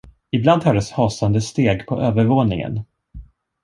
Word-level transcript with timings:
Ibland 0.31 0.63
hördes 0.63 0.91
hasande 0.91 1.41
steg 1.41 1.85
på 1.87 2.01
övervåningen. 2.01 2.81